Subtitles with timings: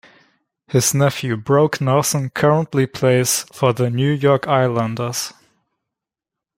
[0.67, 5.31] His nephew, Brock Nelson, currently plays for the New York Islanders.